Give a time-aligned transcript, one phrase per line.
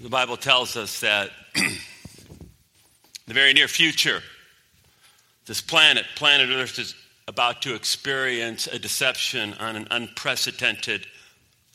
[0.00, 4.22] The Bible tells us that the very near future,
[5.46, 6.94] this planet, planet Earth, is
[7.26, 11.04] about to experience a deception on an unprecedented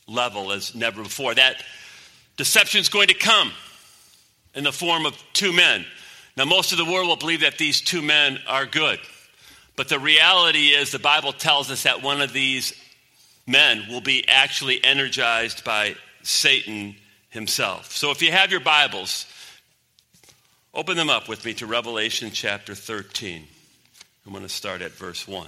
[0.07, 1.36] level as never before.
[1.36, 1.62] That
[2.38, 3.52] deception is going to come
[4.55, 5.85] in the form of two men.
[6.38, 8.99] Now, most of the world will believe that these two men are good.
[9.76, 12.73] But the reality is, the Bible tells us that one of these
[13.45, 16.95] men will be actually energized by Satan
[17.34, 17.92] himself.
[17.92, 19.26] So if you have your Bibles,
[20.73, 23.46] open them up with me to Revelation chapter 13.
[24.26, 25.48] I'm going to start at verse 1.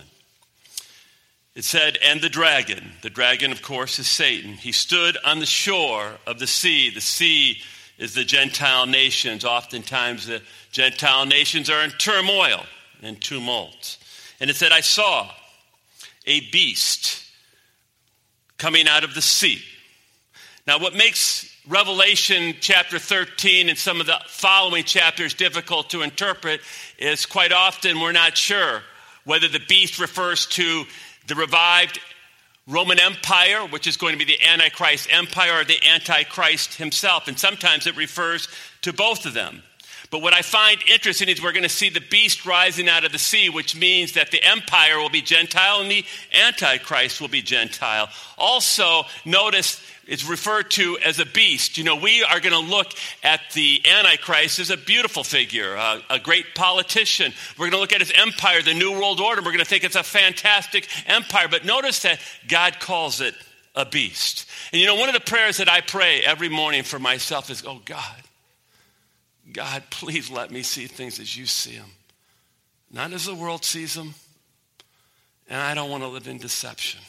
[1.54, 4.54] It said, And the dragon, the dragon, of course, is Satan.
[4.54, 6.90] He stood on the shore of the sea.
[6.90, 7.62] The sea
[7.98, 9.46] is the Gentile nations.
[9.46, 10.42] Oftentimes, the
[10.72, 12.66] Gentile nations are in turmoil
[13.02, 13.98] and tumult.
[14.40, 15.30] And it said, I saw
[16.26, 17.24] a beast
[18.58, 19.62] coming out of the sea.
[20.66, 26.62] Now, what makes Revelation chapter 13 and some of the following chapters difficult to interpret
[27.00, 28.84] is quite often we're not sure
[29.24, 30.84] whether the beast refers to
[31.26, 32.00] the revived
[32.68, 37.28] Roman Empire, which is going to be the Antichrist Empire, or the Antichrist himself.
[37.28, 38.48] And sometimes it refers
[38.82, 39.64] to both of them.
[40.12, 43.12] But what I find interesting is we're going to see the beast rising out of
[43.12, 47.42] the sea, which means that the empire will be Gentile and the Antichrist will be
[47.42, 48.10] Gentile.
[48.38, 51.78] Also, notice it's referred to as a beast.
[51.78, 56.02] You know, we are going to look at the Antichrist as a beautiful figure, a,
[56.10, 57.34] a great politician.
[57.58, 59.42] We're going to look at his empire, the New World Order.
[59.42, 61.48] We're going to think it's a fantastic empire.
[61.48, 63.34] But notice that God calls it
[63.76, 64.48] a beast.
[64.72, 67.64] And you know, one of the prayers that I pray every morning for myself is,
[67.66, 68.16] oh God,
[69.52, 71.92] God, please let me see things as you see them,
[72.92, 74.14] not as the world sees them.
[75.48, 77.02] And I don't want to live in deception.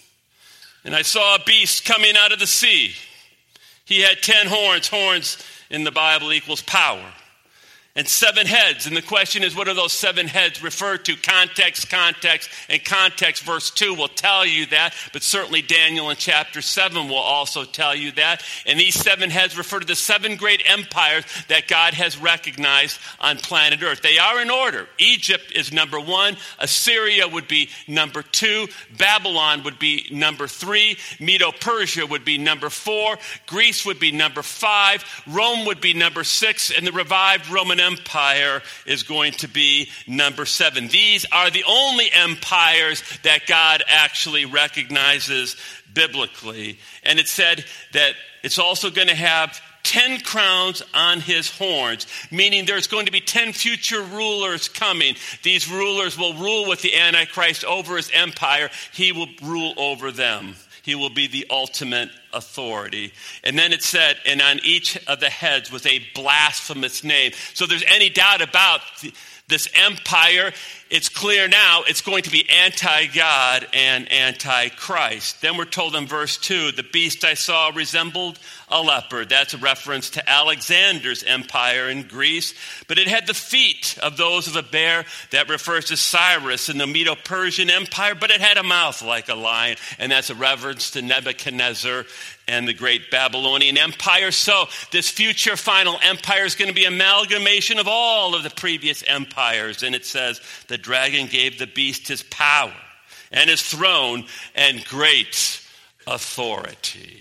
[0.84, 2.93] And I saw a beast coming out of the sea.
[3.87, 4.89] He had ten horns.
[4.89, 5.39] Horns
[5.70, 7.03] in the Bible equals power
[7.97, 8.87] and seven heads.
[8.87, 11.17] And the question is, what are those seven heads referred to?
[11.17, 13.43] Context, context, and context.
[13.43, 17.95] Verse 2 will tell you that, but certainly Daniel in chapter 7 will also tell
[17.95, 18.45] you that.
[18.67, 23.39] And these seven heads refer to the seven great empires that God has recognized on
[23.39, 24.03] planet Earth.
[24.03, 24.87] They are in order.
[24.99, 28.69] Egypt is number one, Assyria would be number two,
[28.99, 34.43] Babylon would be number three, Medo Persia would be number four, Greece would be number
[34.43, 37.86] five, Rome would be number six, and the revived Roman Empire
[38.87, 40.89] is going to be number seven.
[40.89, 45.57] These are the only empires that God actually recognizes
[45.93, 46.79] biblically.
[47.03, 52.67] And it said that it's also going to have 10 crowns on his horns, meaning
[52.67, 55.15] there's going to be 10 future rulers coming.
[55.45, 60.57] These rulers will rule with the Antichrist over his empire, he will rule over them.
[60.87, 63.13] He will be the ultimate authority.
[63.43, 67.33] And then it said, and on each of the heads was a blasphemous name.
[67.55, 68.83] So there's any doubt about
[69.49, 70.53] this empire,
[70.91, 75.41] it's clear now it's going to be anti God and anti Christ.
[75.41, 79.29] Then we're told in verse 2 the beast I saw resembled a leopard.
[79.29, 82.55] That's a reference to Alexander's empire in Greece.
[82.89, 85.05] But it had the feet of those of a bear.
[85.31, 88.17] That refers to Cyrus in the Medo Persian Empire.
[88.17, 89.77] But it had a mouth like a lion.
[90.01, 92.05] And that's a reference to Nebuchadnezzar
[92.49, 94.31] and the great Babylonian Empire.
[94.31, 98.51] So, this future final empire is going to be an amalgamation of all of the
[98.51, 99.83] previous empires.
[99.83, 102.75] And it says, the dragon gave the beast his power
[103.33, 104.25] and his throne
[104.55, 105.61] and great
[106.06, 107.21] authority.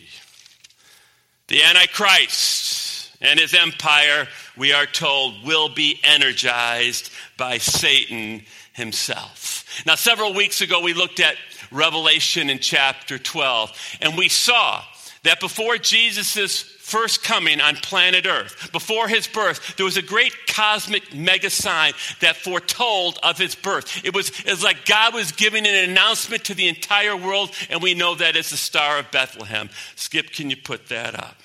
[1.48, 4.28] The Antichrist and his empire,
[4.58, 8.44] we are told, will be energized by Satan
[8.74, 9.84] himself.
[9.86, 11.36] Now, several weeks ago, we looked at
[11.72, 14.84] Revelation in chapter 12, and we saw
[15.26, 20.34] that before Jesus' first coming on planet Earth, before his birth, there was a great
[20.48, 24.06] cosmic mega sign that foretold of his birth.
[24.06, 27.82] It was, it was like God was giving an announcement to the entire world, and
[27.82, 29.70] we know that it's the Star of Bethlehem.
[29.96, 31.38] Skip, can you put that up?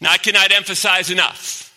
[0.00, 1.74] Now, I cannot emphasize enough.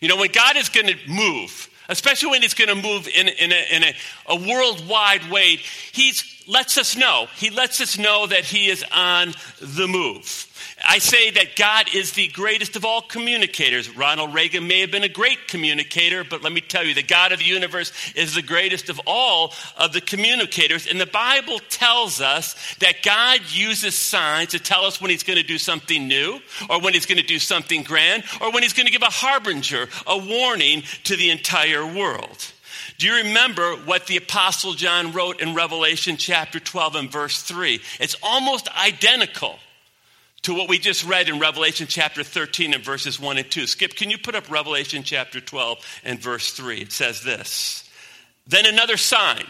[0.00, 3.28] You know, when God is going to move, especially when he's going to move in,
[3.28, 3.94] in, a, in a,
[4.28, 5.56] a worldwide way,
[5.92, 6.12] he
[6.46, 7.26] lets us know.
[7.36, 10.50] He lets us know that he is on the move.
[10.86, 13.94] I say that God is the greatest of all communicators.
[13.94, 17.32] Ronald Reagan may have been a great communicator, but let me tell you, the God
[17.32, 20.86] of the universe is the greatest of all of the communicators.
[20.86, 25.38] And the Bible tells us that God uses signs to tell us when He's going
[25.38, 28.74] to do something new, or when He's going to do something grand, or when He's
[28.74, 32.52] going to give a harbinger, a warning to the entire world.
[32.98, 37.80] Do you remember what the Apostle John wrote in Revelation chapter 12 and verse 3?
[37.98, 39.58] It's almost identical
[40.42, 43.66] to what we just read in Revelation chapter 13 and verses 1 and 2.
[43.66, 46.82] Skip, can you put up Revelation chapter 12 and verse 3?
[46.82, 47.88] It says this
[48.46, 49.44] Then another sign.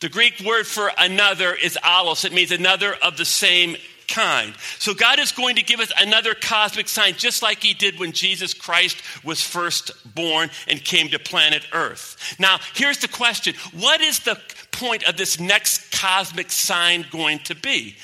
[0.00, 2.24] The Greek word for another is allos.
[2.24, 3.76] It means another of the same
[4.08, 4.54] kind.
[4.78, 8.12] So God is going to give us another cosmic sign, just like He did when
[8.12, 12.36] Jesus Christ was first born and came to planet Earth.
[12.38, 14.40] Now, here's the question What is the
[14.72, 17.96] point of this next cosmic sign going to be?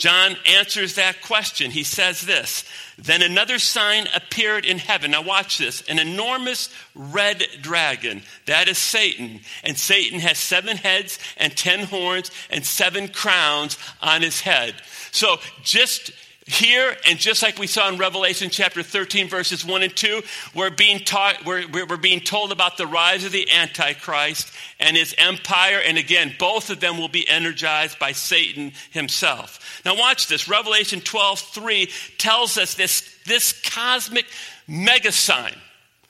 [0.00, 1.70] John answers that question.
[1.70, 2.64] He says this
[2.96, 5.10] Then another sign appeared in heaven.
[5.10, 8.22] Now, watch this an enormous red dragon.
[8.46, 9.40] That is Satan.
[9.62, 14.74] And Satan has seven heads and ten horns and seven crowns on his head.
[15.12, 16.12] So, just
[16.50, 20.20] here, and just like we saw in Revelation chapter 13, verses 1 and 2,
[20.54, 25.14] we're being, taught, we're, we're being told about the rise of the Antichrist and his
[25.16, 25.80] empire.
[25.84, 29.80] And again, both of them will be energized by Satan himself.
[29.84, 30.48] Now, watch this.
[30.48, 34.26] Revelation 12, 3 tells us this, this cosmic
[34.66, 35.54] mega sign,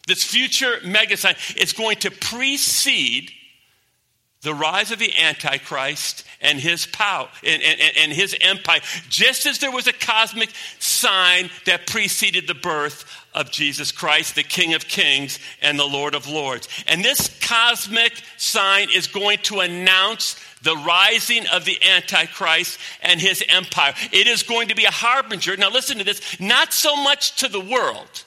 [0.06, 3.30] this future mega sign, is going to precede
[4.42, 9.58] the rise of the Antichrist and his power and, and, and, his empire, just as
[9.58, 13.04] there was a cosmic sign that preceded the birth
[13.34, 16.68] of Jesus Christ, the King of Kings and the Lord of Lords.
[16.88, 23.44] And this cosmic sign is going to announce the rising of the Antichrist and his
[23.48, 23.92] empire.
[24.10, 25.56] It is going to be a harbinger.
[25.58, 28.24] Now, listen to this not so much to the world,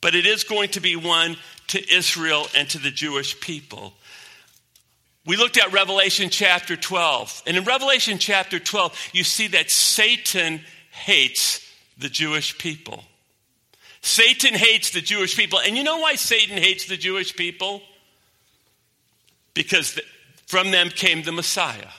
[0.00, 1.36] but it is going to be one
[1.68, 3.92] to Israel and to the Jewish people.
[5.28, 7.42] We looked at Revelation chapter 12.
[7.46, 13.04] And in Revelation chapter 12, you see that Satan hates the Jewish people.
[14.00, 15.60] Satan hates the Jewish people.
[15.60, 17.82] And you know why Satan hates the Jewish people?
[19.52, 20.00] Because
[20.46, 21.90] from them came the Messiah.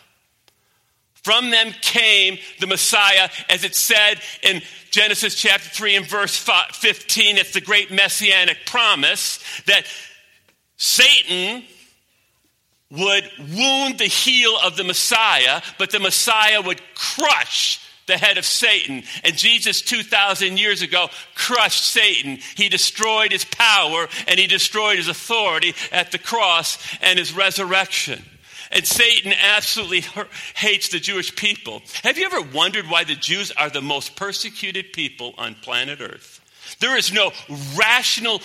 [1.14, 7.38] From them came the Messiah, as it said in Genesis chapter 3 and verse 15.
[7.38, 9.38] It's the great messianic promise
[9.68, 9.86] that
[10.78, 11.64] Satan
[12.92, 18.46] would wound the heel of the Messiah, but the Messiah would crush the head of
[18.46, 19.04] Satan.
[19.24, 22.40] And Jesus, 2,000 years ago, crushed Satan.
[22.56, 28.24] He destroyed his power and he destroyed his authority at the cross and his resurrection.
[28.72, 30.04] And Satan absolutely
[30.56, 31.82] hates the Jewish people.
[32.04, 36.42] Have you ever wondered why the Jews are the most persecuted people on planet Earth?
[36.80, 37.32] There is no
[37.76, 38.42] rational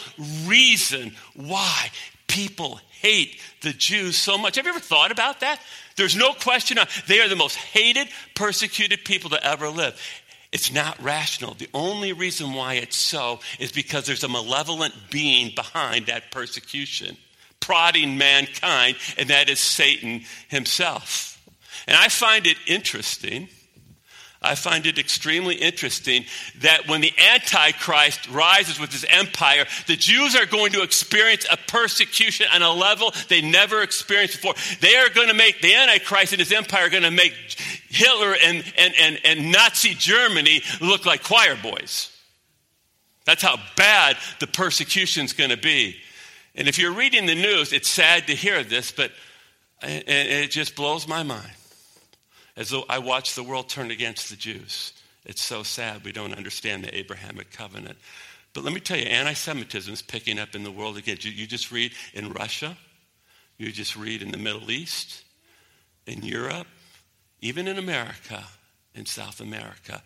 [0.46, 1.91] reason why
[2.26, 4.56] people hate the Jews so much.
[4.56, 5.61] Have you ever thought about that?
[5.97, 6.79] There's no question.
[7.06, 10.01] They are the most hated, persecuted people to ever live.
[10.53, 11.53] It's not rational.
[11.53, 17.19] The only reason why it's so is because there's a malevolent being behind that persecution,
[17.61, 21.39] prodding mankind, and that is Satan himself.
[21.87, 23.49] And I find it interesting
[24.44, 26.26] I find it extremely interesting
[26.58, 31.56] that when the Antichrist rises with his empire, the Jews are going to experience a
[31.56, 34.55] persecution on a level they never experienced before.
[34.81, 37.32] They are going to make, the Antichrist and his empire are going to make
[37.88, 42.11] Hitler and, and, and, and Nazi Germany look like choir boys.
[43.25, 45.96] That's how bad the persecution is going to be.
[46.55, 49.11] And if you're reading the news, it's sad to hear this, but
[49.82, 51.50] it just blows my mind
[52.56, 54.93] as though I watch the world turn against the Jews.
[55.25, 57.99] It's so sad we don't understand the Abrahamic covenant.
[58.53, 61.17] But let me tell you, anti Semitism is picking up in the world again.
[61.20, 62.77] You, you, just read in Russia,
[63.58, 65.25] you just read in the Middle East,
[66.06, 66.69] in Europe,
[67.41, 68.44] even in America,
[68.94, 70.03] in South America.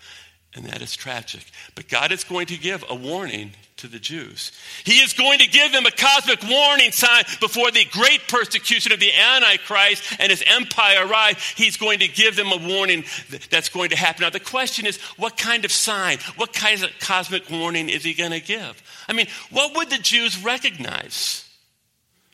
[0.54, 1.44] And that is tragic.
[1.74, 4.50] But God is going to give a warning to the Jews.
[4.84, 8.98] He is going to give them a cosmic warning sign before the great persecution of
[8.98, 11.38] the Antichrist and his empire arrive.
[11.56, 13.04] He's going to give them a warning
[13.50, 14.22] that's going to happen.
[14.22, 18.14] Now, the question is what kind of sign, what kind of cosmic warning is he
[18.14, 18.82] going to give?
[19.08, 21.44] I mean, what would the Jews recognize?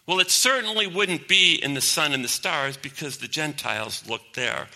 [0.06, 4.36] Well, it certainly wouldn't be in the sun and the stars because the Gentiles looked
[4.36, 4.68] there.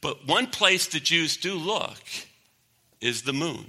[0.00, 2.00] But one place the Jews do look
[3.00, 3.66] is the moon.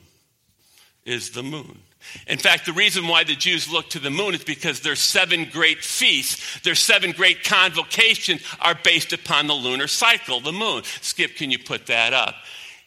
[1.05, 1.79] Is the moon.
[2.27, 5.47] In fact, the reason why the Jews look to the moon is because their seven
[5.51, 10.83] great feasts, their seven great convocations are based upon the lunar cycle, the moon.
[11.01, 12.35] Skip, can you put that up?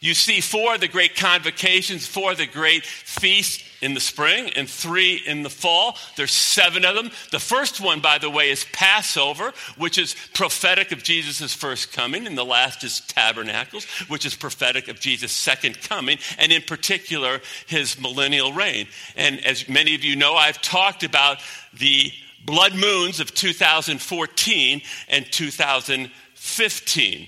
[0.01, 4.49] You see four of the great convocations, four of the great feasts in the spring
[4.55, 5.95] and three in the fall.
[6.17, 7.11] There's seven of them.
[7.31, 12.25] The first one, by the way, is Passover, which is prophetic of Jesus' first coming,
[12.25, 17.39] and the last is Tabernacles, which is prophetic of Jesus' second coming, and in particular,
[17.67, 18.87] his millennial reign.
[19.15, 21.37] And as many of you know, I've talked about
[21.75, 22.11] the
[22.43, 27.27] blood moons of 2014 and 2015.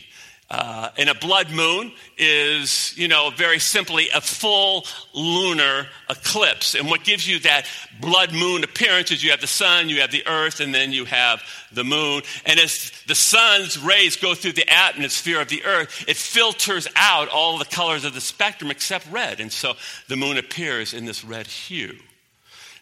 [0.49, 4.85] Uh, and a blood moon is, you know, very simply a full
[5.15, 6.75] lunar eclipse.
[6.75, 7.65] And what gives you that
[7.99, 11.05] blood moon appearance is you have the sun, you have the earth, and then you
[11.05, 12.21] have the moon.
[12.45, 17.29] And as the sun's rays go through the atmosphere of the earth, it filters out
[17.29, 19.39] all the colors of the spectrum except red.
[19.39, 19.73] And so
[20.07, 21.95] the moon appears in this red hue.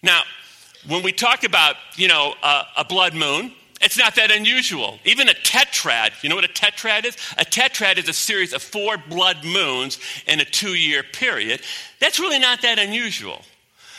[0.03, 0.23] Now,
[0.87, 4.99] when we talk about, you know, uh, a blood moon, it's not that unusual.
[5.05, 7.15] Even a tetrad, you know what a tetrad is?
[7.37, 11.61] A tetrad is a series of four blood moons in a two year period.
[11.99, 13.41] That's really not that unusual.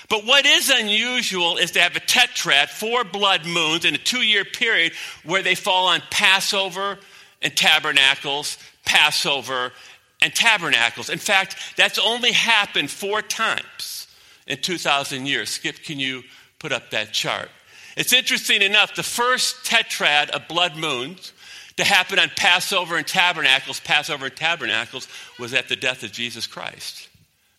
[0.08, 4.22] But what is unusual is to have a tetrad, four blood moons in a two
[4.22, 4.92] year period
[5.24, 6.98] where they fall on Passover
[7.40, 9.72] and tabernacles, Passover
[10.20, 11.10] and tabernacles.
[11.10, 14.06] In fact, that's only happened four times
[14.46, 15.50] in 2,000 years.
[15.50, 16.22] Skip, can you
[16.58, 17.48] put up that chart?
[17.96, 21.32] It's interesting enough, the first tetrad of blood moons
[21.76, 25.08] to happen on Passover and Tabernacles, Passover and Tabernacles,
[25.38, 27.08] was at the death of Jesus Christ.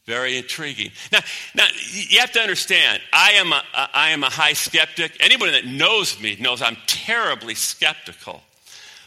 [0.06, 0.92] Very intriguing.
[1.12, 1.20] Now,
[1.56, 5.16] now you have to understand, I am, a, I am a high skeptic.
[5.20, 8.42] Anybody that knows me knows I'm terribly skeptical.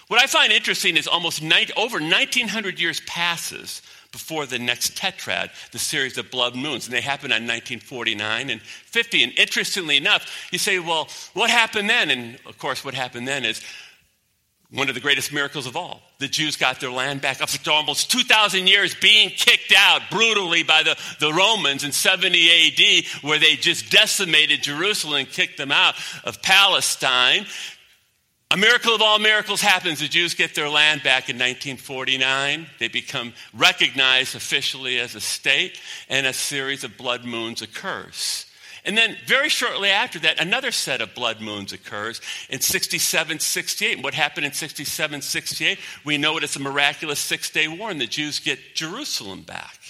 [0.09, 3.83] What I find interesting is almost 90, over 1900 years passes
[4.17, 6.87] before the next tetrad, the series of blood moons.
[6.87, 9.25] And they happened on 1949 and 50.
[9.25, 12.11] And interestingly enough, you say, well, what happened then?
[12.11, 13.63] And of course, what happened then is
[14.71, 16.01] one of the greatest miracles of all.
[16.19, 20.83] The Jews got their land back after almost 2,000 years being kicked out brutally by
[20.83, 25.95] the, the Romans in 70 AD, where they just decimated Jerusalem and kicked them out
[26.25, 27.45] of Palestine.
[28.53, 29.99] A miracle of all miracles happens.
[29.99, 32.67] The Jews get their land back in 1949.
[32.79, 38.47] They become recognized officially as a state, and a series of blood moons occurs.
[38.85, 44.01] And then, very shortly after that, another set of blood moons occurs in 67 68.
[44.05, 45.79] What happened in 67 68?
[46.05, 49.86] We know it as a miraculous six day war, and the Jews get Jerusalem back.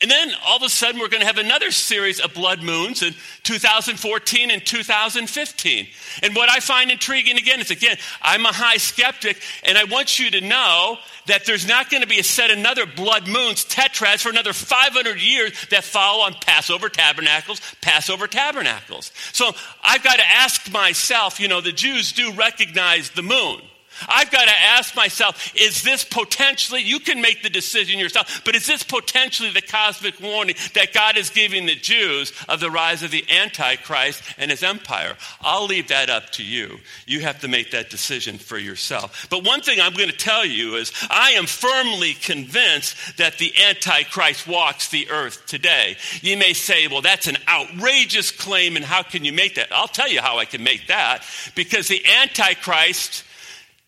[0.00, 3.02] And then all of a sudden, we're going to have another series of blood moons
[3.02, 5.88] in 2014 and 2015.
[6.22, 10.20] And what I find intriguing again is again, I'm a high skeptic, and I want
[10.20, 14.22] you to know that there's not going to be a set another blood moons, tetrads,
[14.22, 19.10] for another 500 years that follow on Passover tabernacles, Passover tabernacles.
[19.32, 19.50] So
[19.82, 23.62] I've got to ask myself, you know, the Jews do recognize the moon.
[24.08, 28.54] I've got to ask myself, is this potentially, you can make the decision yourself, but
[28.54, 33.02] is this potentially the cosmic warning that God is giving the Jews of the rise
[33.02, 35.16] of the Antichrist and his empire?
[35.40, 36.78] I'll leave that up to you.
[37.06, 39.26] You have to make that decision for yourself.
[39.30, 43.52] But one thing I'm going to tell you is I am firmly convinced that the
[43.68, 45.96] Antichrist walks the earth today.
[46.20, 49.68] You may say, well, that's an outrageous claim, and how can you make that?
[49.72, 51.24] I'll tell you how I can make that.
[51.54, 53.24] Because the Antichrist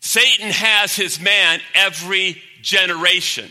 [0.00, 3.50] Satan has his man every generation.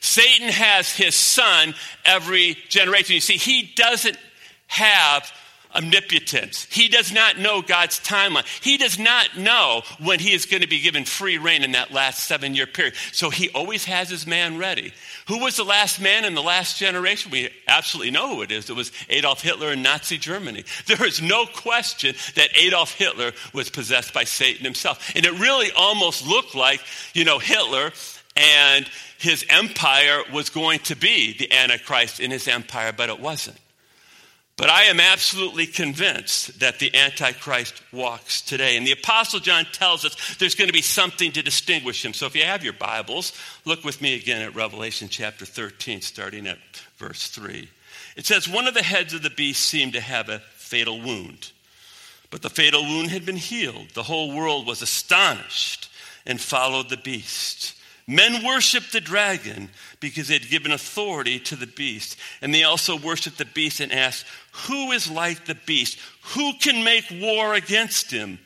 [0.00, 1.74] Satan has his son
[2.04, 3.14] every generation.
[3.14, 4.16] You see, he doesn't
[4.66, 5.30] have
[5.74, 6.66] omnipotence.
[6.70, 8.46] He does not know God's timeline.
[8.62, 11.92] He does not know when he is going to be given free reign in that
[11.92, 12.94] last seven year period.
[13.12, 14.92] So he always has his man ready.
[15.28, 17.30] Who was the last man in the last generation?
[17.30, 18.68] We absolutely know who it is.
[18.68, 20.64] It was Adolf Hitler in Nazi Germany.
[20.86, 25.12] There is no question that Adolf Hitler was possessed by Satan himself.
[25.14, 26.80] And it really almost looked like,
[27.14, 27.92] you know, Hitler
[28.36, 28.88] and
[29.18, 33.56] his empire was going to be the Antichrist in his empire, but it wasn't.
[34.62, 38.76] But I am absolutely convinced that the Antichrist walks today.
[38.76, 42.14] And the Apostle John tells us there's going to be something to distinguish him.
[42.14, 43.32] So if you have your Bibles,
[43.64, 46.58] look with me again at Revelation chapter 13, starting at
[46.96, 47.68] verse 3.
[48.14, 51.50] It says, One of the heads of the beast seemed to have a fatal wound,
[52.30, 53.88] but the fatal wound had been healed.
[53.94, 55.90] The whole world was astonished
[56.24, 57.74] and followed the beast.
[58.12, 62.18] Men worshiped the dragon because they had given authority to the beast.
[62.42, 64.26] And they also worshiped the beast and asked,
[64.66, 65.98] Who is like the beast?
[66.34, 68.38] Who can make war against him?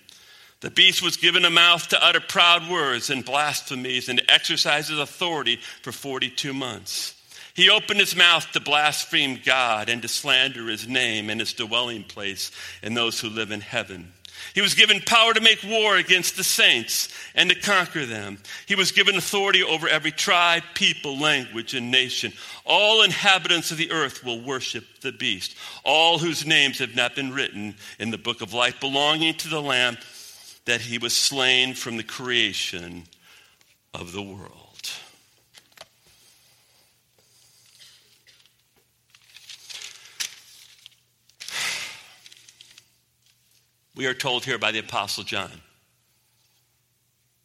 [0.60, 4.88] The beast was given a mouth to utter proud words and blasphemies and to exercise
[4.88, 7.14] his authority for 42 months.
[7.52, 12.04] He opened his mouth to blaspheme God and to slander his name and his dwelling
[12.04, 12.52] place
[12.84, 14.12] and those who live in heaven.
[14.54, 18.38] He was given power to make war against the saints and to conquer them.
[18.66, 22.32] He was given authority over every tribe, people, language, and nation.
[22.64, 27.32] All inhabitants of the earth will worship the beast, all whose names have not been
[27.32, 29.98] written in the book of life belonging to the Lamb
[30.64, 33.04] that he was slain from the creation
[33.94, 34.65] of the world.
[43.96, 45.50] We are told here by the Apostle John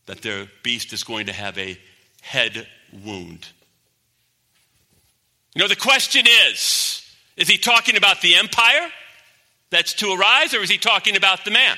[0.06, 1.80] that the beast is going to have a
[2.22, 2.68] head
[3.06, 3.48] wound.
[5.56, 8.90] You know, the question is is he talking about the empire
[9.70, 11.78] that's to arise, or is he talking about the man?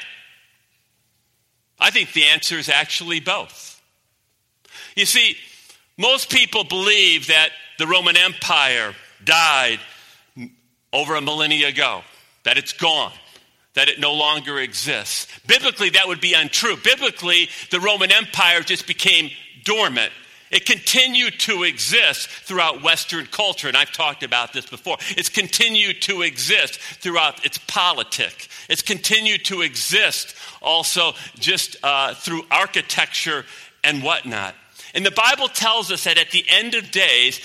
[1.80, 3.80] I think the answer is actually both.
[4.96, 5.38] You see,
[5.98, 9.80] most people believe that the Roman Empire died
[10.92, 12.02] over a millennia ago,
[12.44, 13.14] that it's gone,
[13.76, 15.28] that it no longer exists.
[15.48, 16.78] Biblically, that would be untrue.
[16.78, 19.32] Biblically, the Roman Empire just became
[19.64, 20.12] dormant.
[20.52, 24.98] It continued to exist throughout Western culture, and I've talked about this before.
[25.18, 28.48] It's continued to exist throughout its politic.
[28.70, 33.46] It's continued to exist also just uh, through architecture
[33.84, 34.54] and whatnot.
[34.94, 37.42] And the Bible tells us that at the end of days,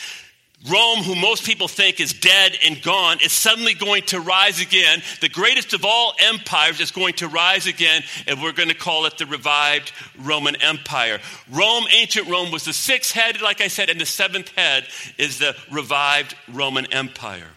[0.67, 5.03] Rome, who most people think is dead and gone, is suddenly going to rise again.
[5.21, 9.07] The greatest of all empires is going to rise again, and we're going to call
[9.07, 11.21] it the revived Roman Empire.
[11.49, 15.39] Rome, ancient Rome, was the sixth head, like I said, and the seventh head is
[15.39, 17.49] the revived Roman Empire.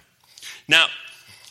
[0.67, 0.85] Now,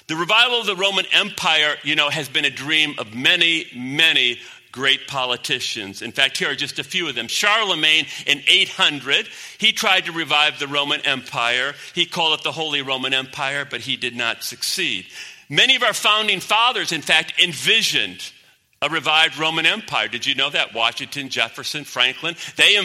[0.07, 4.39] the revival of the Roman Empire, you know, has been a dream of many, many
[4.73, 6.03] great politicians.
[6.03, 7.29] In fact, here are just a few of them.
[7.29, 11.75] Charlemagne in 800, he tried to revive the Roman Empire.
[11.95, 15.07] He called it the Holy Roman Empire, but he did not succeed.
[15.49, 18.33] Many of our founding fathers, in fact, envisioned
[18.81, 20.09] a revived Roman Empire.
[20.09, 20.73] Did you know that?
[20.75, 22.79] Washington, Jefferson, Franklin, they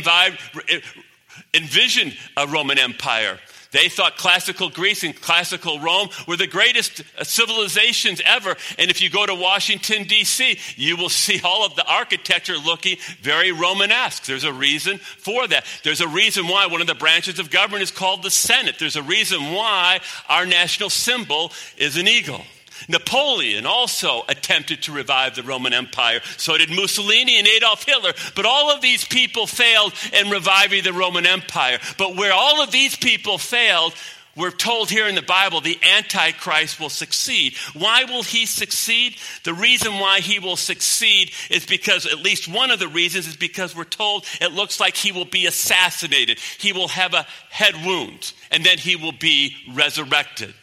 [1.54, 3.40] envisioned a Roman Empire.
[3.76, 8.56] They thought classical Greece and classical Rome were the greatest uh, civilizations ever.
[8.80, 12.96] And if you go to Washington, D.C., you will see all of the architecture looking
[13.22, 14.24] very Romanesque.
[14.24, 15.66] There's a reason for that.
[15.84, 18.78] There's a reason why one of the branches of government is called the Senate.
[18.80, 22.46] There's a reason why our national symbol is an eagle.
[22.88, 26.22] Napoleon also attempted to revive the Roman Empire.
[26.38, 28.14] So did Mussolini and Adolf Hitler.
[28.36, 31.80] But all of these people failed in reviving the Roman Empire.
[31.98, 33.94] But where all of these people failed,
[34.36, 37.56] we're told here in the Bible the Antichrist will succeed.
[37.74, 39.16] Why will he succeed?
[39.44, 43.38] The reason why he will succeed is because, at least one of the reasons, is
[43.38, 46.40] because we're told it looks like he will be assassinated.
[46.58, 50.54] He will have a head wound, and then he will be resurrected.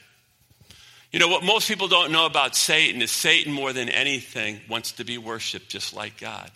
[1.13, 4.93] You know, what most people don't know about Satan is Satan, more than anything, wants
[4.93, 6.51] to be worshiped just like God.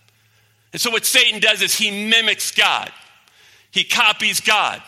[0.72, 2.90] And so, what Satan does is he mimics God,
[3.70, 4.82] he copies God.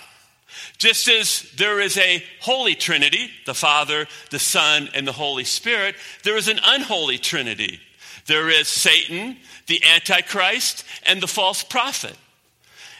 [0.78, 5.94] Just as there is a holy trinity, the Father, the Son, and the Holy Spirit,
[6.24, 7.80] there is an unholy trinity.
[8.26, 12.16] There is Satan, the Antichrist, and the false prophet.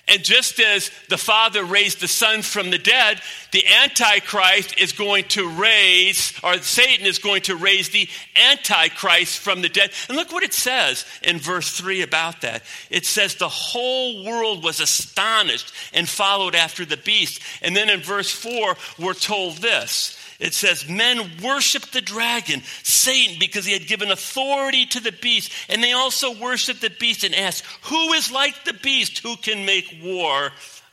[0.09, 3.21] And just as the Father raised the Son from the dead,
[3.53, 8.09] the Antichrist is going to raise, or Satan is going to raise the
[8.51, 9.91] Antichrist from the dead.
[10.09, 12.63] And look what it says in verse 3 about that.
[12.91, 17.43] It says, The whole world was astonished and followed after the beast.
[17.63, 23.37] And then in verse 4, we're told this it says, Men worshiped the dragon, Satan,
[23.41, 25.51] because he had given authority to the beast.
[25.69, 29.19] And they also worshiped the beast and asked, Who is like the beast?
[29.19, 30.51] Who can make war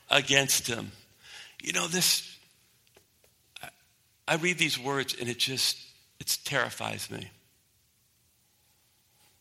[0.10, 0.92] against him?
[1.62, 2.38] You know, this,
[4.28, 5.78] I read these words and it just,
[6.20, 7.30] it terrifies me.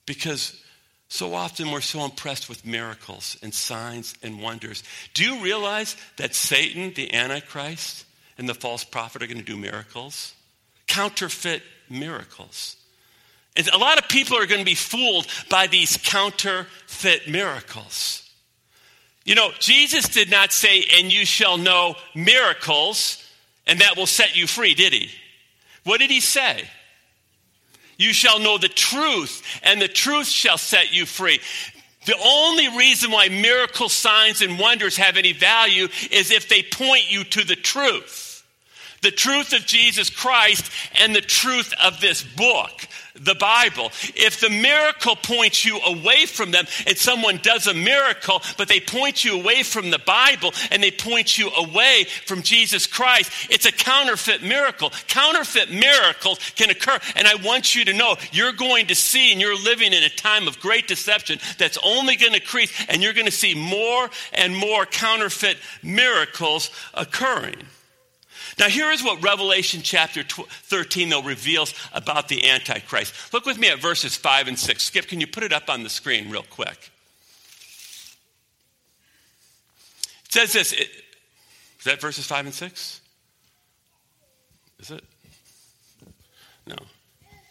[0.07, 0.61] Because
[1.09, 4.83] so often we're so impressed with miracles and signs and wonders.
[5.14, 8.05] Do you realize that Satan, the Antichrist,
[8.38, 10.35] and the false prophet are going to do miracles,
[10.87, 12.77] counterfeit miracles.
[13.57, 18.23] And a lot of people are going to be fooled by these counterfeit miracles.
[19.24, 23.22] You know, Jesus did not say, and you shall know miracles,
[23.66, 25.10] and that will set you free, did he?
[25.84, 26.68] What did he say?
[27.96, 31.40] You shall know the truth, and the truth shall set you free.
[32.06, 37.10] The only reason why miracle signs and wonders have any value is if they point
[37.10, 38.33] you to the truth
[39.04, 43.92] the truth of Jesus Christ and the truth of this book, the Bible.
[44.16, 48.80] If the miracle points you away from them and someone does a miracle, but they
[48.80, 53.66] point you away from the Bible and they point you away from Jesus Christ, it's
[53.66, 54.90] a counterfeit miracle.
[55.06, 56.98] Counterfeit miracles can occur.
[57.14, 60.08] And I want you to know you're going to see and you're living in a
[60.08, 64.08] time of great deception that's only going to increase and you're going to see more
[64.32, 67.56] and more counterfeit miracles occurring.
[68.58, 73.32] Now, here is what Revelation chapter 13, though, reveals about the Antichrist.
[73.32, 74.82] Look with me at verses 5 and 6.
[74.82, 76.90] Skip, can you put it up on the screen real quick?
[80.26, 80.72] It says this.
[80.72, 80.88] It,
[81.78, 83.00] is that verses 5 and 6?
[84.80, 85.04] Is it?
[86.66, 86.76] No.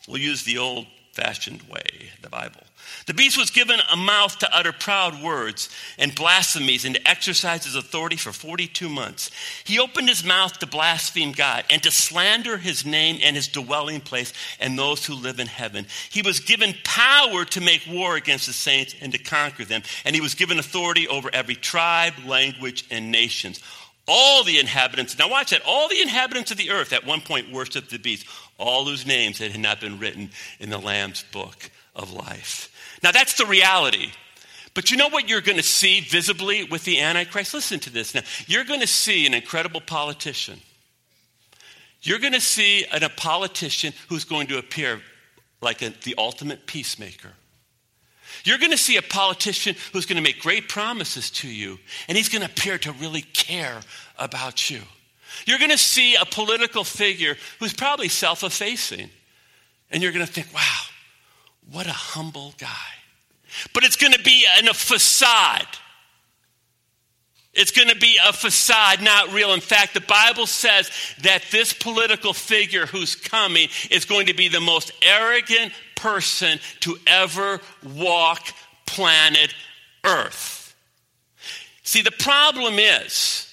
[0.08, 2.62] We'll use the old fashioned way, the Bible.
[3.06, 7.66] The beast was given a mouth to utter proud words and blasphemies and to exercise
[7.66, 9.30] his authority for 42 months.
[9.64, 14.00] He opened his mouth to blaspheme God and to slander his name and his dwelling
[14.00, 15.86] place and those who live in heaven.
[16.10, 19.84] He was given power to make war against the saints and to conquer them.
[20.06, 23.62] And he was given authority over every tribe, language, and nations.
[24.08, 27.52] All the inhabitants, now watch that, all the inhabitants of the earth at one point
[27.52, 28.26] worshiped the beast,
[28.58, 32.70] all whose names had not been written in the Lamb's book of life.
[33.04, 34.12] Now that's the reality.
[34.74, 37.54] But you know what you're going to see visibly with the Antichrist?
[37.54, 38.22] Listen to this now.
[38.48, 40.60] You're going to see an incredible politician.
[42.02, 45.02] You're going to see an, a politician who's going to appear
[45.62, 47.30] like a, the ultimate peacemaker.
[48.44, 52.18] You're going to see a politician who's going to make great promises to you, and
[52.18, 53.80] he's going to appear to really care
[54.18, 54.82] about you.
[55.46, 59.10] You're going to see a political figure who's probably self effacing,
[59.92, 60.80] and you're going to think, wow,
[61.74, 62.68] what a humble guy.
[63.74, 65.68] But it's going to be a facade.
[67.54, 69.54] It's going to be a facade, not real.
[69.54, 70.90] In fact, the Bible says
[71.22, 76.98] that this political figure who's coming is going to be the most arrogant person to
[77.06, 77.60] ever
[77.96, 78.48] walk
[78.88, 79.54] planet
[80.04, 80.76] Earth.
[81.84, 83.53] See, the problem is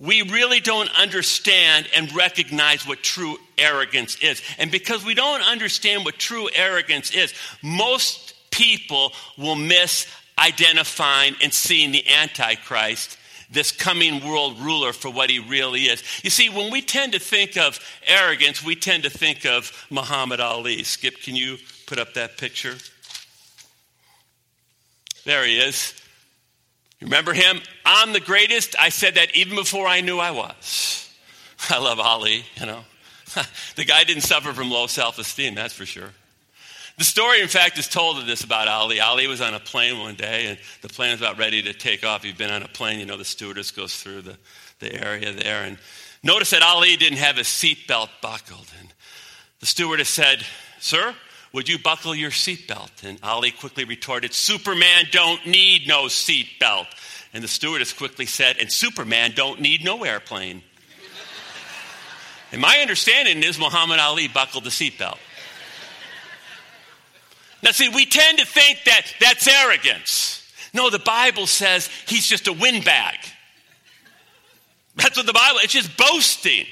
[0.00, 4.42] we really don't understand and recognize what true arrogance is.
[4.58, 10.06] And because we don't understand what true arrogance is, most people will miss
[10.38, 13.18] identifying and seeing the Antichrist,
[13.50, 16.02] this coming world ruler, for what he really is.
[16.24, 20.40] You see, when we tend to think of arrogance, we tend to think of Muhammad
[20.40, 20.82] Ali.
[20.82, 22.76] Skip, can you put up that picture?
[25.26, 25.92] There he is.
[27.00, 27.60] Remember him?
[27.84, 28.76] I'm the greatest.
[28.78, 31.10] I said that even before I knew I was.
[31.70, 32.80] I love Ali, you know.
[33.76, 36.10] the guy didn't suffer from low self esteem, that's for sure.
[36.98, 39.00] The story, in fact, is told of this about Ali.
[39.00, 42.04] Ali was on a plane one day, and the plane was about ready to take
[42.04, 42.26] off.
[42.26, 44.36] You've been on a plane, you know, the stewardess goes through the,
[44.80, 45.62] the area there.
[45.62, 45.78] And
[46.22, 48.66] notice that Ali didn't have his seatbelt buckled.
[48.78, 48.92] And
[49.60, 50.44] the stewardess said,
[50.78, 51.14] Sir,
[51.52, 53.02] would you buckle your seatbelt?
[53.02, 56.86] And Ali quickly retorted, Superman don't need no seatbelt.
[57.32, 60.62] And the stewardess quickly said, And Superman don't need no airplane.
[62.52, 65.18] and my understanding is Muhammad Ali buckled the seatbelt.
[67.62, 70.50] Now, see, we tend to think that that's arrogance.
[70.72, 73.16] No, the Bible says he's just a windbag.
[74.96, 76.66] That's what the Bible, it's just boasting.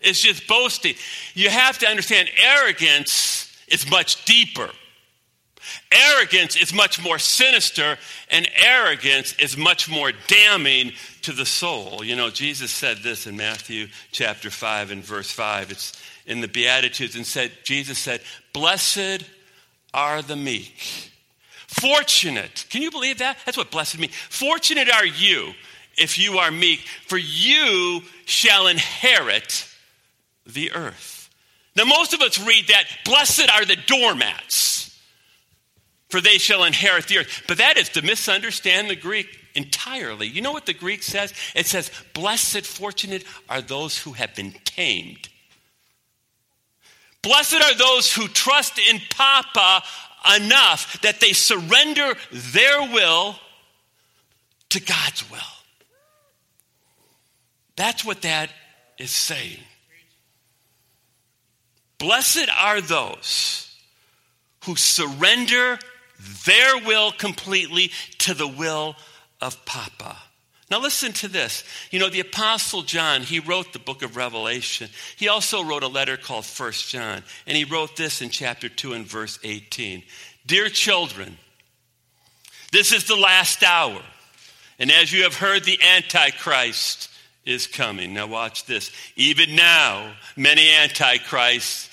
[0.00, 0.94] It's just boasting.
[1.34, 4.70] You have to understand arrogance is much deeper.
[5.90, 7.96] Arrogance is much more sinister,
[8.30, 12.04] and arrogance is much more damning to the soul.
[12.04, 15.70] You know, Jesus said this in Matthew chapter 5 and verse 5.
[15.70, 18.20] It's in the Beatitudes, and said, Jesus said,
[18.52, 19.24] Blessed
[19.94, 21.10] are the meek.
[21.66, 22.66] Fortunate.
[22.70, 23.38] Can you believe that?
[23.44, 24.14] That's what blessed means.
[24.14, 25.52] Fortunate are you
[25.96, 29.68] if you are meek, for you shall inherit
[30.46, 31.15] the earth.
[31.76, 34.98] Now, most of us read that, blessed are the doormats,
[36.08, 37.42] for they shall inherit the earth.
[37.46, 40.26] But that is to misunderstand the Greek entirely.
[40.26, 41.34] You know what the Greek says?
[41.54, 45.28] It says, blessed, fortunate are those who have been tamed
[47.26, 49.82] Blessed are those who trust in Papa
[50.36, 53.34] enough that they surrender their will
[54.68, 55.40] to God's will.
[57.74, 58.50] That's what that
[58.98, 59.58] is saying.
[61.98, 63.74] Blessed are those
[64.64, 65.78] who surrender
[66.44, 68.96] their will completely to the will
[69.40, 70.16] of Papa.
[70.70, 71.62] Now, listen to this.
[71.92, 74.88] You know, the Apostle John, he wrote the book of Revelation.
[75.16, 78.94] He also wrote a letter called First John, and he wrote this in chapter 2
[78.94, 80.02] and verse 18
[80.44, 81.38] Dear children,
[82.72, 84.02] this is the last hour,
[84.78, 87.10] and as you have heard, the Antichrist
[87.46, 88.12] is coming.
[88.12, 88.90] Now, watch this.
[89.14, 91.88] Even now, many Antichrists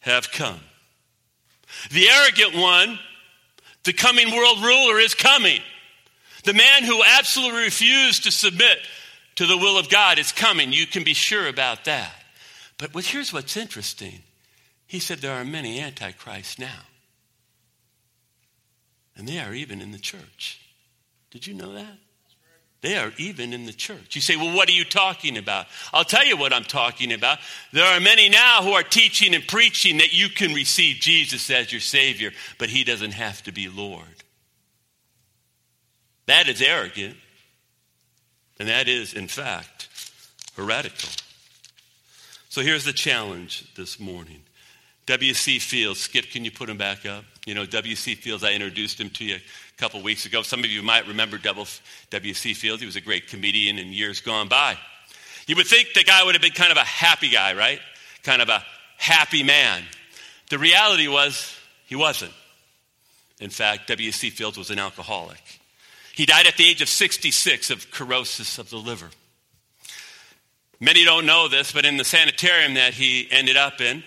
[0.00, 0.60] have come.
[1.90, 2.98] The arrogant one,
[3.84, 5.60] the coming world ruler, is coming.
[6.44, 8.78] The man who absolutely refused to submit
[9.36, 10.72] to the will of God is coming.
[10.72, 12.12] You can be sure about that.
[12.78, 14.20] But here's what's interesting.
[14.86, 16.80] He said there are many antichrists now.
[19.16, 20.60] And they are even in the church.
[21.30, 21.98] Did you know that?
[22.82, 24.16] They are even in the church.
[24.16, 25.66] You say, well, what are you talking about?
[25.92, 27.38] I'll tell you what I'm talking about.
[27.72, 31.70] There are many now who are teaching and preaching that you can receive Jesus as
[31.70, 34.24] your Savior, but He doesn't have to be Lord.
[36.26, 37.16] That is arrogant.
[38.58, 39.88] And that is, in fact,
[40.56, 41.08] heretical.
[42.48, 44.42] So here's the challenge this morning
[45.06, 45.60] W.C.
[45.60, 46.00] Fields.
[46.00, 47.24] Skip, can you put him back up?
[47.46, 48.14] You know, W.C.
[48.16, 49.38] Fields, I introduced him to you
[49.82, 50.42] couple weeks ago.
[50.42, 52.54] Some of you might remember W.C.
[52.54, 52.80] Fields.
[52.80, 54.78] He was a great comedian in years gone by.
[55.48, 57.80] You would think the guy would have been kind of a happy guy, right?
[58.22, 58.64] Kind of a
[58.96, 59.82] happy man.
[60.50, 61.52] The reality was
[61.86, 62.30] he wasn't.
[63.40, 64.30] In fact, W.C.
[64.30, 65.42] Fields was an alcoholic.
[66.14, 69.10] He died at the age of 66 of cirrhosis of the liver.
[70.78, 74.04] Many don't know this, but in the sanitarium that he ended up in,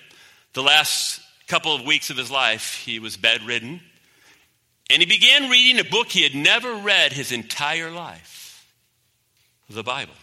[0.53, 3.81] the last couple of weeks of his life, he was bedridden.
[4.89, 8.36] And he began reading a book he had never read his entire life
[9.69, 10.13] the Bible.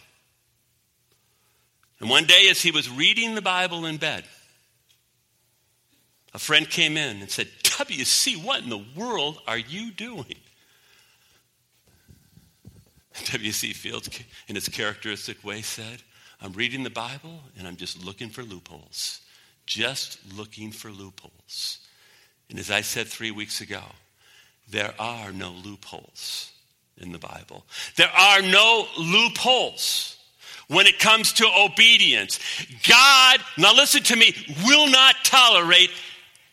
[1.99, 4.23] And one day, as he was reading the Bible in bed,
[6.33, 7.47] a friend came in and said,
[7.77, 10.35] W.C., what in the world are you doing?
[13.31, 13.73] W.C.
[13.73, 14.09] Fields,
[14.47, 16.01] in his characteristic way, said,
[16.41, 19.21] I'm reading the Bible and I'm just looking for loopholes.
[19.65, 21.79] Just looking for loopholes.
[22.49, 23.81] And as I said three weeks ago,
[24.69, 26.51] there are no loopholes
[26.97, 27.65] in the Bible.
[27.95, 30.17] There are no loopholes
[30.67, 32.39] when it comes to obedience.
[32.87, 34.33] God, now listen to me,
[34.65, 35.91] will not tolerate,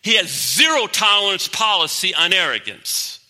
[0.02, 3.20] he has zero tolerance policy on arrogance.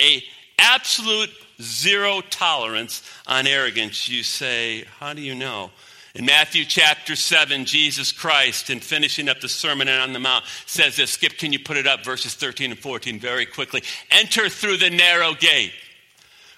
[0.00, 0.22] A
[0.58, 4.08] absolute zero tolerance on arrogance.
[4.08, 5.70] You say, How do you know?
[6.14, 10.96] In Matthew chapter 7, Jesus Christ, in finishing up the Sermon on the Mount, says
[10.96, 11.10] this.
[11.10, 12.04] Skip, can you put it up?
[12.04, 13.82] Verses 13 and 14 very quickly.
[14.10, 15.72] Enter through the narrow gate.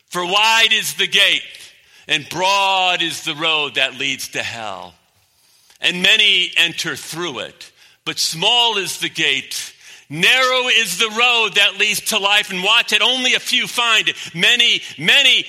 [0.09, 1.43] For wide is the gate,
[2.07, 4.95] and broad is the road that leads to hell.
[5.81, 7.73] And many enter through it.
[8.05, 9.73] But small is the gate
[10.09, 14.09] Narrow is the road that leads to life, and watch it, only a few find
[14.09, 14.17] it.
[14.35, 15.47] Many, many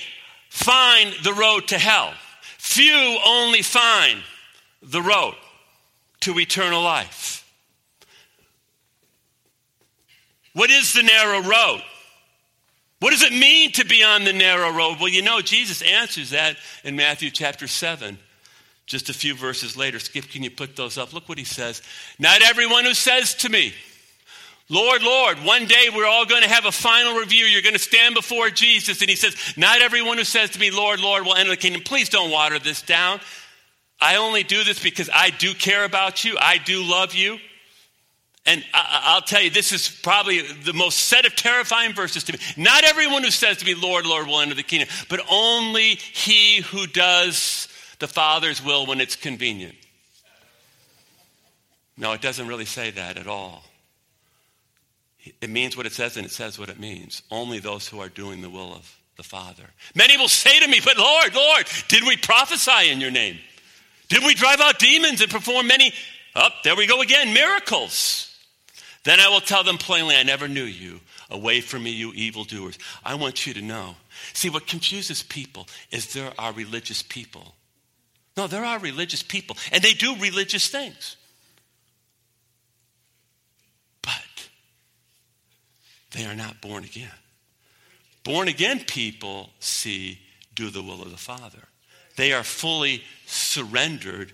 [0.48, 2.12] find the road to hell.
[2.68, 4.22] Few only find
[4.82, 5.34] the road
[6.20, 7.50] to eternal life.
[10.52, 11.80] What is the narrow road?
[13.00, 14.98] What does it mean to be on the narrow road?
[15.00, 18.18] Well, you know, Jesus answers that in Matthew chapter 7.
[18.84, 19.98] Just a few verses later.
[19.98, 21.14] Skip, can you put those up?
[21.14, 21.80] Look what he says.
[22.18, 23.72] Not everyone who says to me,
[24.70, 27.46] Lord, Lord, one day we're all going to have a final review.
[27.46, 29.00] You're going to stand before Jesus.
[29.00, 31.82] And he says, Not everyone who says to me, Lord, Lord, will enter the kingdom.
[31.82, 33.20] Please don't water this down.
[34.00, 36.36] I only do this because I do care about you.
[36.38, 37.38] I do love you.
[38.44, 42.32] And I, will tell you, this is probably the most set of terrifying verses to
[42.32, 42.38] me.
[42.56, 46.62] Not everyone who says to me, Lord, Lord, will enter the kingdom, but only he
[46.62, 49.74] who does the Father's will when it's convenient.
[51.98, 53.64] No, it doesn't really say that at all.
[55.40, 57.22] It means what it says and it says what it means.
[57.30, 59.64] Only those who are doing the will of the Father.
[59.94, 63.38] Many will say to me, But Lord, Lord, did we prophesy in your name?
[64.08, 65.92] Did we drive out demons and perform many,
[66.34, 68.24] up, oh, there we go again, miracles?
[69.04, 71.00] Then I will tell them plainly, I never knew you.
[71.30, 72.78] Away from me, you evildoers.
[73.04, 73.96] I want you to know.
[74.32, 77.54] See, what confuses people is there are religious people.
[78.36, 81.16] No, there are religious people, and they do religious things.
[86.12, 87.10] They are not born again.
[88.24, 90.18] Born again people see,
[90.54, 91.62] do the will of the Father.
[92.16, 94.32] They are fully surrendered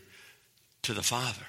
[0.83, 1.47] to the Father.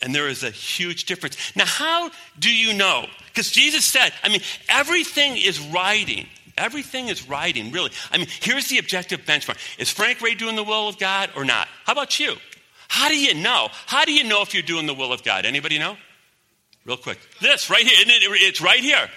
[0.00, 1.36] And there is a huge difference.
[1.56, 3.06] Now, how do you know?
[3.26, 6.26] Because Jesus said, I mean, everything is writing.
[6.56, 7.90] Everything is writing, really.
[8.10, 9.58] I mean, here's the objective benchmark.
[9.78, 11.68] Is Frank Ray doing the will of God or not?
[11.84, 12.36] How about you?
[12.88, 13.68] How do you know?
[13.86, 15.44] How do you know if you're doing the will of God?
[15.44, 15.96] Anybody know?
[16.84, 17.18] Real quick.
[17.40, 17.96] This right here.
[18.02, 19.08] It's right here.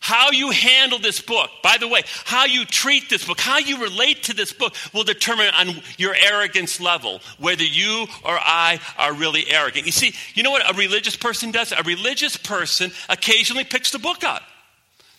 [0.00, 3.82] How you handle this book, by the way, how you treat this book, how you
[3.82, 9.12] relate to this book will determine on your arrogance level whether you or I are
[9.12, 9.84] really arrogant.
[9.84, 11.72] You see, you know what a religious person does?
[11.72, 14.42] A religious person occasionally picks the book up.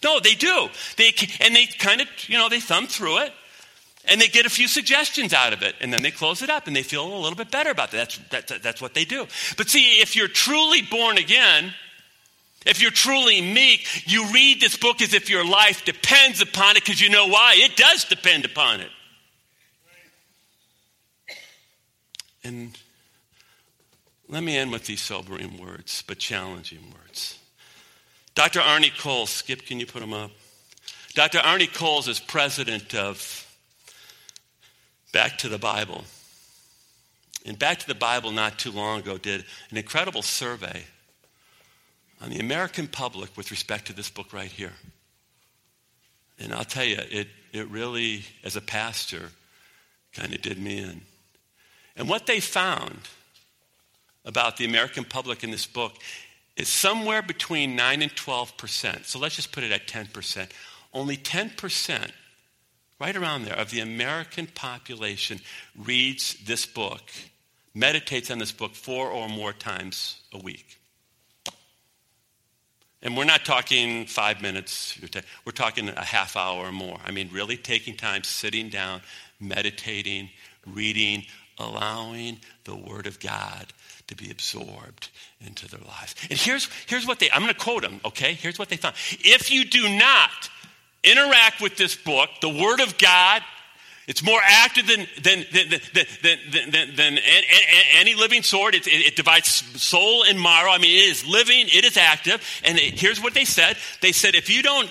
[0.03, 0.69] No, they do.
[0.97, 3.33] They and they kind of, you know, they thumb through it
[4.05, 6.65] and they get a few suggestions out of it and then they close it up
[6.65, 8.17] and they feel a little bit better about that.
[8.31, 9.27] That's, that, that's what they do.
[9.57, 11.71] But see, if you're truly born again,
[12.65, 16.83] if you're truly meek, you read this book as if your life depends upon it
[16.83, 17.55] because you know why.
[17.57, 18.89] It does depend upon it.
[22.43, 22.77] And
[24.27, 27.37] let me end with these sobering words, but challenging words.
[28.35, 28.59] Dr.
[28.59, 30.31] Arnie Coles, Skip, can you put him up?
[31.13, 31.39] Dr.
[31.39, 33.47] Arnie Coles is president of
[35.11, 36.05] Back to the Bible.
[37.45, 40.85] And Back to the Bible, not too long ago, did an incredible survey
[42.21, 44.73] on the American public with respect to this book right here.
[46.39, 49.29] And I'll tell you, it, it really, as a pastor,
[50.13, 51.01] kind of did me in.
[51.95, 52.99] And what they found
[54.23, 55.93] about the American public in this book
[56.55, 59.05] is somewhere between 9 and 12%.
[59.05, 60.49] So let's just put it at 10%.
[60.93, 62.11] Only 10%,
[62.99, 65.39] right around there, of the American population
[65.75, 67.01] reads this book,
[67.73, 70.80] meditates on this book four or more times a week.
[73.03, 74.99] And we're not talking five minutes,
[75.45, 76.99] we're talking a half hour or more.
[77.03, 79.01] I mean, really taking time, sitting down,
[79.39, 80.29] meditating,
[80.67, 81.25] reading,
[81.57, 83.73] allowing the Word of God
[84.07, 85.09] to be absorbed
[85.39, 86.15] into their lives.
[86.29, 88.33] And here's, here's what they, I'm going to quote them, okay?
[88.33, 88.95] Here's what they found.
[89.11, 90.49] If you do not
[91.03, 93.41] interact with this book, the Word of God,
[94.11, 95.45] it's more active than, than,
[96.69, 97.17] than, than,
[97.95, 98.75] any living sword.
[98.75, 99.47] It, divides
[99.81, 100.69] soul and marrow.
[100.69, 102.45] I mean, it is living, it is active.
[102.65, 104.89] And here's what they said they said, if you don't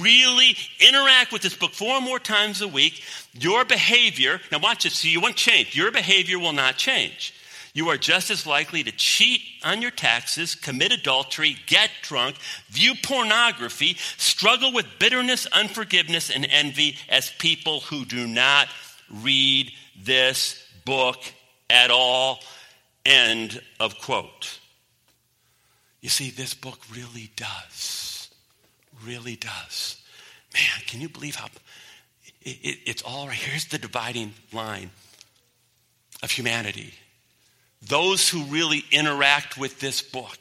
[0.00, 0.54] really
[0.86, 4.98] interact with this book four or more times a week, your behavior, now watch this,
[4.98, 5.74] so you won't change.
[5.74, 7.32] Your behavior will not change
[7.76, 12.36] you are just as likely to cheat on your taxes, commit adultery, get drunk,
[12.70, 18.68] view pornography, struggle with bitterness, unforgiveness, and envy as people who do not
[19.10, 21.18] read this book
[21.68, 22.40] at all.
[23.04, 24.58] End of quote.
[26.00, 28.30] You see, this book really does,
[29.04, 30.00] really does.
[30.54, 31.48] Man, can you believe how
[32.40, 33.36] it, it, it's all right?
[33.36, 34.88] Here's the dividing line
[36.22, 36.94] of humanity
[37.88, 40.38] those who really interact with this book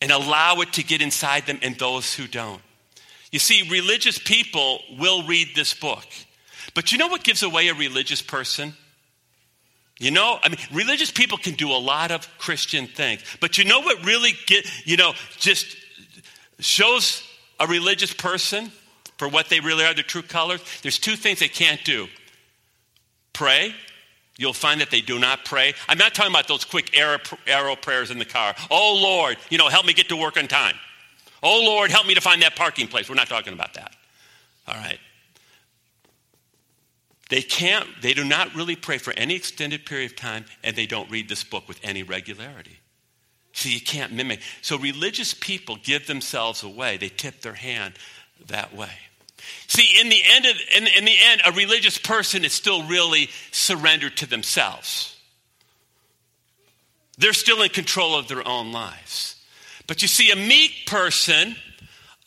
[0.00, 2.60] and allow it to get inside them and those who don't.
[3.30, 6.04] You see, religious people will read this book.
[6.74, 8.74] But you know what gives away a religious person?
[9.98, 13.22] You know, I mean, religious people can do a lot of Christian things.
[13.40, 15.76] But you know what really get, you know, just
[16.58, 17.22] shows
[17.58, 18.72] a religious person
[19.18, 20.62] for what they really are, their true colors?
[20.82, 22.08] There's two things they can't do
[23.32, 23.74] pray
[24.40, 25.74] You'll find that they do not pray.
[25.86, 28.54] I'm not talking about those quick arrow, prayers in the car.
[28.70, 30.76] Oh, Lord, you know, help me get to work on time.
[31.42, 33.10] Oh, Lord, help me to find that parking place.
[33.10, 33.94] We're not talking about that.
[34.66, 34.98] All right.
[37.28, 40.86] They can't, they do not really pray for any extended period of time, and they
[40.86, 42.80] don't read this book with any regularity.
[43.52, 44.40] See, you can't mimic.
[44.62, 47.92] So religious people give themselves away, they tip their hand
[48.46, 48.92] that way.
[49.66, 53.28] See, in the end, of, in, in the end, a religious person is still really
[53.52, 55.16] surrendered to themselves.
[57.18, 59.36] They're still in control of their own lives.
[59.86, 61.56] But you see, a meek person,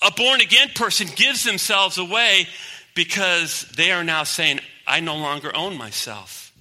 [0.01, 2.47] a born again person, gives themselves away
[2.93, 6.51] because they are now saying, I no longer own myself.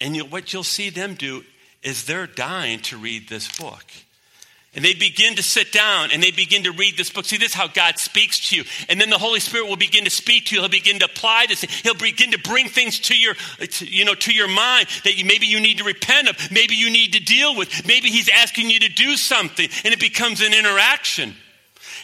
[0.00, 1.44] And you, what you'll see them do
[1.82, 3.84] is they're dying to read this book.
[4.76, 7.24] And they begin to sit down and they begin to read this book.
[7.24, 8.64] See, this is how God speaks to you.
[8.88, 10.60] And then the Holy Spirit will begin to speak to you.
[10.60, 11.62] He'll begin to apply this.
[11.62, 15.24] He'll begin to bring things to your, to, you know, to your mind that you,
[15.24, 16.52] maybe you need to repent of.
[16.52, 17.84] Maybe you need to deal with.
[17.84, 19.68] Maybe He's asking you to do something.
[19.84, 21.34] And it becomes an interaction.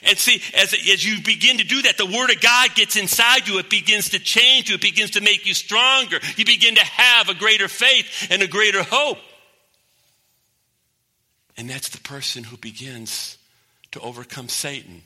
[0.02, 3.46] And see, as, as you begin to do that, the Word of God gets inside
[3.46, 3.58] you.
[3.58, 4.74] It begins to change you.
[4.74, 6.18] It begins to make you stronger.
[6.36, 9.18] You begin to have a greater faith and a greater hope.
[11.56, 13.38] And that's the person who begins
[13.92, 15.02] to overcome Satan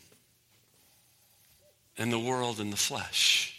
[1.96, 3.56] and the world and the flesh.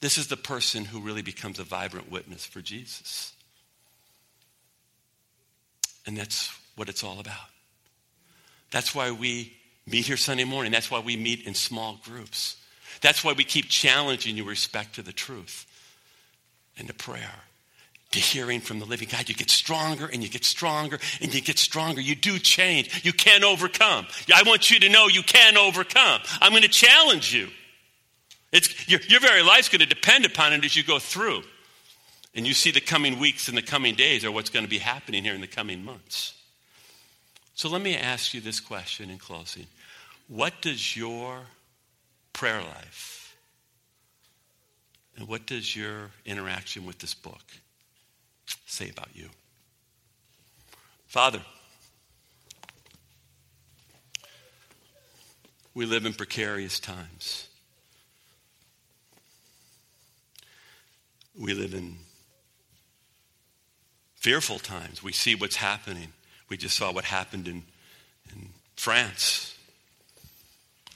[0.00, 3.32] This is the person who really becomes a vibrant witness for Jesus.
[6.06, 7.48] And that's what it's all about.
[8.70, 9.54] That's why we
[9.86, 10.72] meet here Sunday morning.
[10.72, 12.56] That's why we meet in small groups.
[13.00, 15.66] That's why we keep challenging you respect to the truth
[16.78, 17.34] and to prayer
[18.14, 19.28] to hearing from the living God.
[19.28, 22.00] You get stronger and you get stronger and you get stronger.
[22.00, 23.04] You do change.
[23.04, 24.06] You can overcome.
[24.34, 26.20] I want you to know you can overcome.
[26.40, 27.48] I'm going to challenge you.
[28.52, 31.42] It's, your, your very life's going to depend upon it as you go through.
[32.36, 34.78] And you see the coming weeks and the coming days are what's going to be
[34.78, 36.34] happening here in the coming months.
[37.54, 39.66] So let me ask you this question in closing
[40.28, 41.40] What does your
[42.32, 43.36] prayer life
[45.16, 47.42] and what does your interaction with this book
[48.66, 49.28] say about you.
[51.06, 51.40] Father,
[55.74, 57.48] we live in precarious times.
[61.38, 61.96] We live in
[64.14, 65.02] fearful times.
[65.02, 66.12] We see what's happening.
[66.48, 67.62] We just saw what happened in,
[68.32, 69.56] in France.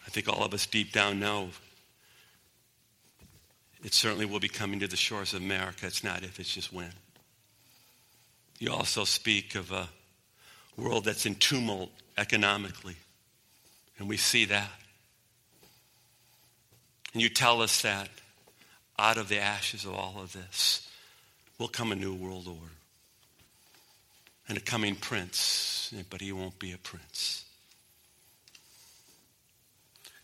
[0.06, 1.50] I think all of us deep down know
[3.84, 5.86] it certainly will be coming to the shores of America.
[5.86, 6.92] It's not if, it's just when.
[8.58, 9.88] You also speak of a
[10.76, 12.96] world that's in tumult economically,
[13.98, 14.70] and we see that.
[17.12, 18.08] And you tell us that
[18.98, 20.88] out of the ashes of all of this
[21.58, 22.72] will come a new world order.
[24.48, 27.44] and a coming prince, but he won't be a prince.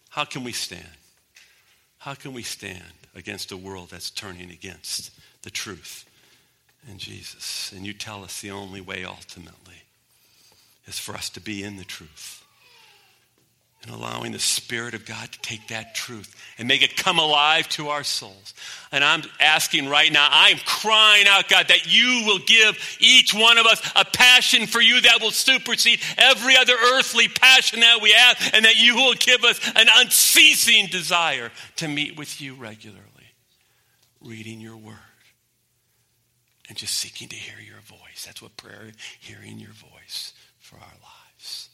[0.09, 0.89] How can we stand?
[1.99, 2.83] How can we stand
[3.15, 5.11] against a world that's turning against
[5.43, 6.07] the truth
[6.91, 7.73] in Jesus?
[7.75, 9.83] And you tell us the only way ultimately
[10.87, 12.45] is for us to be in the truth
[13.85, 17.69] and allowing the Spirit of God to take that truth and make it come alive
[17.69, 18.55] to our souls.
[18.91, 23.59] And I'm asking right now, I'm crying out, God, that you will give each one
[23.59, 28.13] of us a passion for you that will supersede every other earthly passion that we
[28.13, 33.03] have, and that you will give us an unceasing desire to meet with you regularly,
[34.23, 34.97] reading your word,
[36.69, 38.25] and just seeking to hear your voice.
[38.25, 41.69] That's what prayer, hearing your voice for our lives.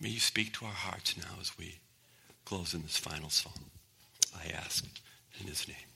[0.00, 1.80] May you speak to our hearts now as we
[2.44, 3.70] close in this final song.
[4.36, 4.84] I ask
[5.40, 5.87] in his name.